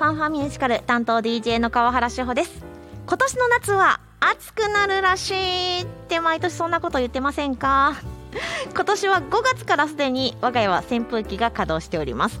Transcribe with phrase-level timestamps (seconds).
[0.00, 2.64] ファンファミュージカル担当 DJ の川原志保です。
[3.06, 8.00] 今年の夏は暑くなるらしいって毎年そんなこと言ってませんか？
[8.74, 12.40] 今年は5月からすでに我が家は扇風機が稼働しております。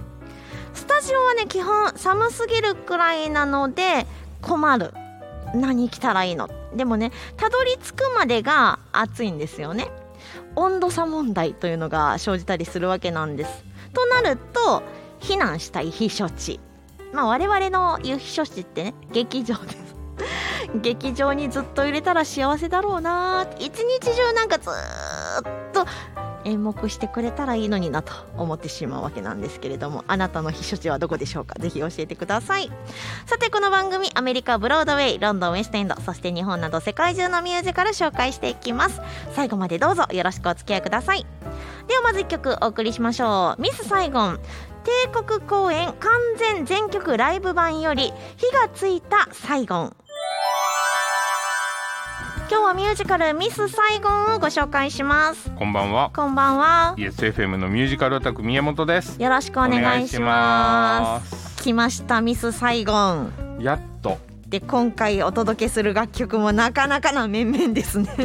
[0.72, 4.06] スタジオはね基本寒すぎるくらいなので
[4.40, 4.94] 困る。
[5.54, 6.48] 何着たらいいの？
[6.74, 9.90] でもねたどり着くまでが暑いんですよね。
[10.56, 13.64] 温度差問題というのが生じたりするわけなんです。
[13.92, 14.82] となると
[15.20, 16.58] 避難したい避暑地
[17.12, 19.96] まあ我々の言う避暑地ってね劇場です。
[20.82, 23.46] 劇場にずっと入れたら幸せだろうな。
[23.58, 24.72] 一日中なんかずっ
[25.72, 25.86] と
[26.44, 31.54] 演目してくれたらいいのになと思ってしまうわけなんですけれどもあなたの避暑地はどこでしょうか？
[31.58, 32.70] ぜひ教えてください。
[33.26, 39.00] さてこの番組アメリカブロードウェイロンドンウェストエンドそして日本など世界中のミュージカル紹介していきます。
[39.34, 41.26] 最後までどうぞよろしくお付き合いください。
[41.88, 43.60] ではまず1曲お送りしましょう。
[43.60, 44.40] ミスサイゴン。
[44.84, 45.96] 帝国公演完
[46.38, 49.96] 全全曲ライブ版より火がついたサイゴン
[52.50, 56.10] 今日はミュージカルミスサイゴンをご紹介しますこんばんは。
[56.14, 59.22] こんばんは ESFM のミュージカルオタク宮本です。
[59.22, 61.62] よろしくお願いしますす。
[61.62, 64.18] 来ましたミスサイゴンやっと。
[64.48, 68.08] で今回お届けする楽曲もなかなかな面々ですね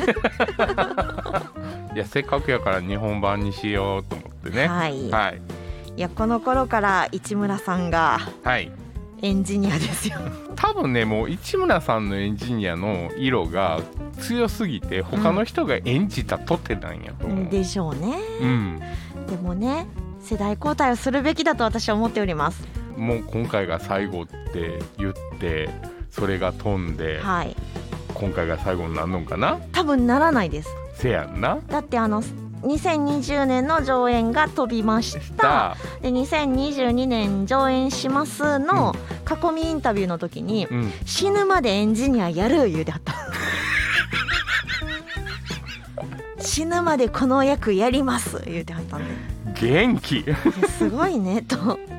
[1.94, 4.68] いやせっかくやから日本版にしようと思ってね。
[4.68, 5.42] はいはい。
[5.98, 8.72] いやこの頃から市村さんがはい。
[9.22, 10.18] エンジニアですよ
[10.56, 13.80] 多分ねもう市村さんのエンジニアの色が
[14.20, 17.50] 強すぎて他の人が演じたとてなんやと思う。
[17.50, 18.80] でしょうねうん。
[19.28, 19.88] でもね
[20.20, 25.70] 世代交代をするべきだと私は思っておりますもう今回が最後って言って
[26.12, 27.56] それが飛んではい
[28.14, 29.60] 今回が最後になるのかな？
[29.72, 31.58] 多分ならないですせやんな。
[31.68, 32.22] だってあの
[32.62, 38.96] 2020年の上演が飛びましたで2022年上演しますの
[39.30, 40.92] 囲みインタビューの時にうん。
[41.06, 43.14] 死ぬまでエンジニアやる言うてはった
[46.40, 50.26] 死ぬまでこの役やります言うてはったんで元気。
[50.78, 51.95] すごいねとうん。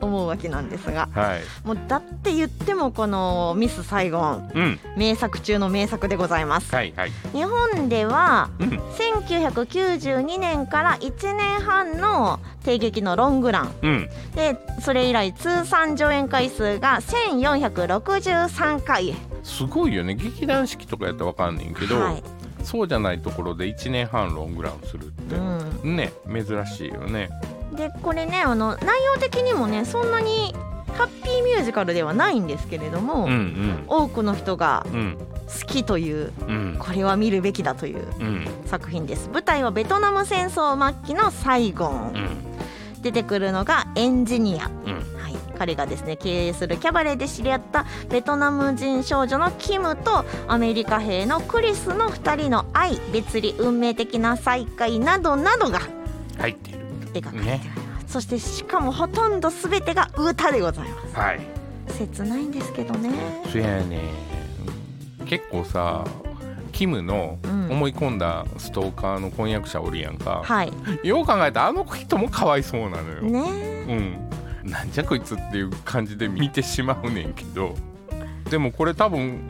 [0.00, 1.40] 思うわけなんですがはい。
[1.66, 7.12] もうだって言ってもこの「ミス・サイゴンうん。」名作中の名作でございますはいはい。
[7.32, 8.68] 日本ではうん。
[8.68, 14.08] 1992年から1年半の帝劇のロングランうん。
[14.34, 22.22] でそれ以来通算上演回数が1463回すごいよね劇団四季とかやったらわかんねんけど、はい
[22.62, 27.30] そうじゃないところで1年半ロングランするって、うん、ね珍しいよね
[27.76, 28.80] でこれねあの内
[29.14, 30.54] 容的にもねそんなに
[31.00, 33.84] ハッピーミュージカルではないんですけれども、うんうん。
[33.86, 35.16] 多くの人がうん。
[35.48, 36.76] 好きといううん。
[36.78, 38.46] これは見るべきだといううん。
[38.66, 39.30] 作品です。
[39.32, 43.02] 舞台はベトナム戦争末期のサイゴン、うん。
[43.02, 44.66] 出てくるのがエンジニア。
[44.66, 44.94] うん。
[45.16, 55.80] はい、彼がですね経営するキャバレーで知り合ったベトナム人少女のキムとアメリカ兵のクリスの2人の愛別離運命的な再会などなどが
[56.38, 56.80] 入っている
[57.18, 61.16] 描かれております、そしてしかもほとんど全てが歌でございます。
[61.16, 61.40] はい。
[61.88, 63.10] 切ないんですけどね。
[63.50, 64.00] そやね。
[65.26, 66.04] 結構さ
[66.72, 67.60] キムのうん。
[67.70, 70.72] 思い込んだストーカーの婚約者おるやんか、はい。
[71.04, 73.40] よう考えたらあの人もかわいそうなのよ、ね。
[74.64, 77.76] うん、なんじゃこいつっていう感じで見てしまうねんけど。
[78.50, 79.40] でもこれ多分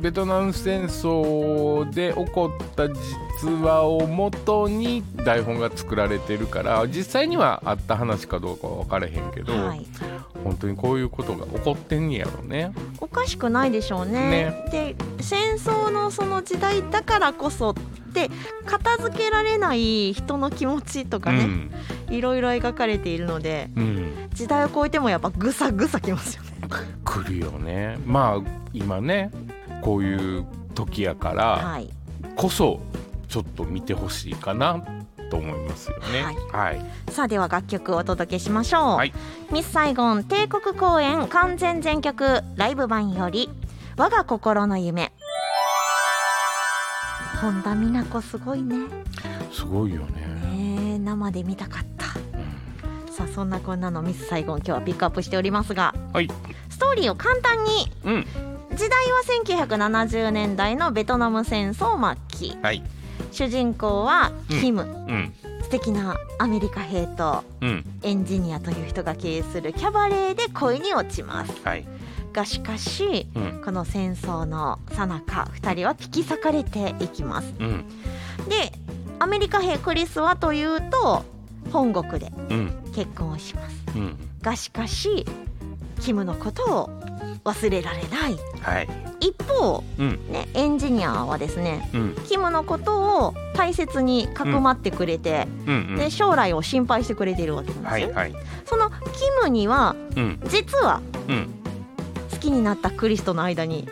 [0.00, 9.86] ベトナム戦争で起こった実話をもとに台本が作られてるから実際にはあった話かどうかは分からへんけど、はい。
[10.42, 12.72] 本当にこういうことが起こってんねやろね。
[12.98, 14.66] おかしくないでしょうね。
[14.70, 17.74] で戦争のその時代だからこそっ
[18.14, 18.30] て
[18.64, 21.70] 片付けられない人の気持ちとかね、うん。
[22.14, 26.50] いろいろ描かれているのでうん、時代を超えてもやっぱぐさぐさきますよね。
[27.04, 27.98] 来るよね。
[28.06, 29.30] まあ今ね
[29.82, 31.90] こういう時やからはい、
[32.36, 32.80] こそ
[33.28, 34.82] ちょっと見てほしいかな
[35.30, 36.36] と思いますよね。
[36.52, 36.80] はい、
[37.10, 39.12] さあでは楽曲をお届けしましょう、はい。
[39.52, 43.48] ミス・サイゴン帝国公演完全全曲ライブ版より
[43.96, 45.12] 「我が心の夢」
[47.40, 48.86] 本田美奈子すごいね。
[49.50, 50.26] すごいよね。
[50.52, 52.06] ねえ生で見たかった。
[52.36, 53.12] うん。
[53.12, 56.28] さあそんなこんなのミス・サイゴン今日はピックアップしておりますがはい、
[56.68, 58.26] ストーリーを簡単にうん、
[58.74, 62.58] 時代は1970年代のベトナム戦争末期。
[62.62, 62.82] はい、
[63.32, 71.52] 主人公はキム、うん、素敵なアメリカ兵とうん、エンジニアという人が経営するキャバレーで恋に落ちます。
[71.64, 71.86] はい、
[72.32, 77.52] がしかしうん、この戦争の最中2人は引き裂かれていきます。
[77.58, 77.84] うん、
[78.48, 78.72] で
[79.18, 81.24] アメリカ兵クリスはというと
[81.72, 83.76] 本国でうん、結婚をします。
[83.94, 85.26] うん、がしかし
[86.00, 86.99] キムのことを
[87.44, 88.36] 忘れられない。
[88.60, 88.88] はい。
[89.20, 90.18] 一方、うん。
[90.30, 92.14] ね、エンジニアはですねうん。
[92.26, 95.74] キムのことを大切にかくまってくれて、うん。
[95.74, 98.42] うんで将来を心配してくれているわけなんですよ、はいはい。
[98.66, 98.96] そのキ
[99.42, 100.40] ムにはうん。
[100.48, 101.48] 実はうん。
[102.30, 103.88] 好きになったクリスとの間に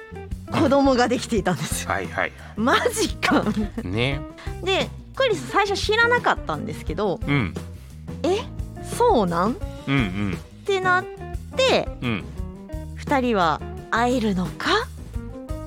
[0.50, 1.90] 子供ができていたんですよ。
[1.90, 2.32] はいはい。
[2.56, 3.44] マジか。
[3.82, 4.20] ね。
[4.62, 7.54] でクリス最初知らなかったんですけどうん。
[8.22, 8.38] え
[8.84, 9.52] そうなん？
[9.52, 9.54] っ
[9.88, 10.38] うんうん。
[10.64, 11.04] てなっ
[11.56, 12.24] てうん
[13.08, 13.60] 2人は
[13.90, 14.70] 会えるのか？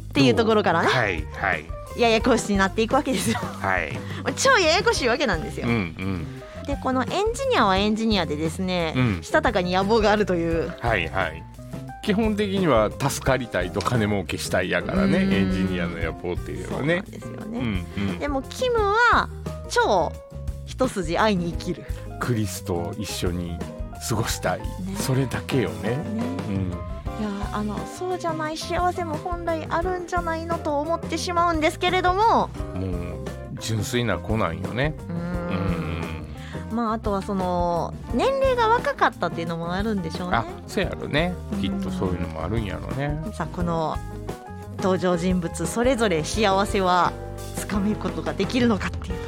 [0.10, 0.88] っていうところからね。
[0.88, 1.66] はいはい。
[2.00, 3.40] ややこしになっていくわけですよ。
[3.40, 3.98] はい。
[4.38, 5.68] 超ややこしいわけなんですよ。
[5.68, 6.42] うんうん。
[6.68, 9.20] でこのエンジニアはエンジニアでですね、うん。
[9.24, 10.72] したたかに野望があるという。
[10.80, 11.44] はいはい。
[12.04, 15.34] 基本的には助かりたいと金儲けしたいやからねうん。
[15.34, 17.04] エンジニアの野望っていうのはね。
[17.10, 18.20] ですよね、うんうん。
[18.20, 19.30] でもキムは
[19.70, 20.12] 超
[20.66, 21.86] 一筋愛に生きる、
[22.20, 23.58] クリスと一緒に
[24.10, 24.68] 過ごしたい、ね。
[24.98, 25.90] それだけよね。
[25.90, 25.98] ね、
[26.50, 26.74] うん
[27.53, 32.24] あのそうじゃない幸せも本来あるんじゃないのと思ってしまうんですけれども。
[32.24, 32.51] もう
[33.59, 34.95] 純粋な子なんよね。
[36.71, 40.38] まああとはその年齢が若かったっていうのもあるんでしょうね。
[40.38, 41.33] あそうやろね。
[41.59, 43.21] きっとそういうのもあるんやろね。
[43.33, 43.98] さあこの
[44.77, 47.12] 登場人物それぞれ幸せは
[47.56, 49.21] つかめることができるのかっていう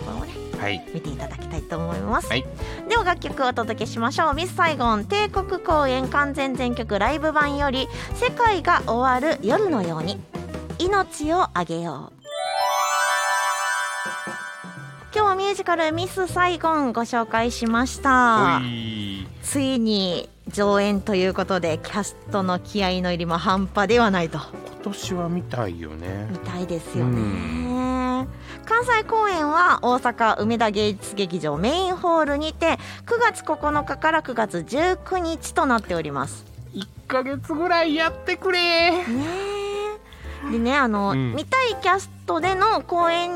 [0.94, 2.46] 見ていただきたいと思います、はい。
[2.90, 4.34] では楽曲をお届けしましょう。
[4.34, 10.20] ミスサイゴン帝国公演完全全曲ライブ版より世界が終わる夜のように。
[10.80, 12.24] 命をあげよう。
[15.16, 18.60] 今日はミュージカルミスサイゴンご紹介しました。
[19.44, 24.40] ついに上演ということでキャストの気合の入りも半端ではないと。
[24.84, 26.28] 今年は見たいよね。
[26.32, 27.83] みたいですようね
[28.66, 36.46] 関西公演は大阪梅田芸術劇場メインホールにて9月9日から9月19日となっております。
[36.74, 38.92] 1ヶ月ぐらいやってくれ。
[38.92, 39.06] ね
[40.48, 40.52] え。
[40.52, 41.36] でねあの、うん。
[41.36, 43.32] 見たいキャストでの公演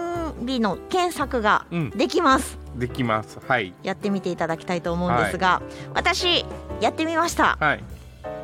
[0.45, 1.89] 日の検索がうん。
[1.91, 3.39] できます、できます。
[3.47, 3.73] はい。
[3.83, 5.61] やってみていただきたいと思うんですが、
[5.93, 6.45] 私
[6.81, 7.57] やってみました。
[7.59, 7.83] はい。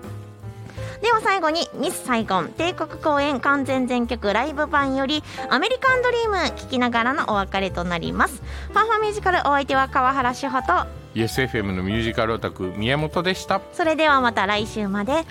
[1.02, 8.42] では最後にミスサイゴン帝国公演完全全曲ライブ版よりアメリカンドリーム聴きながらのお別れとなります。
[8.68, 10.72] ファンファミュージカルお相手は川原志穂と
[11.14, 13.60] YesFM のミュージカルオタク宮本でした。
[13.72, 15.24] それではまた来週まで。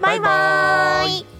[0.00, 0.20] バイババイ。
[0.20, 1.39] バーイーイ